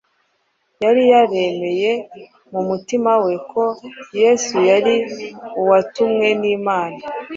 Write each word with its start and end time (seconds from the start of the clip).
yari 0.83 1.03
yaremeye 1.11 1.91
mu 2.51 2.61
mutima 2.69 3.11
we 3.23 3.33
ko 3.51 3.63
Yesu 4.21 4.55
yari 4.69 4.93
Uwatumwe 5.61 6.27
n’Imana. 6.41 7.01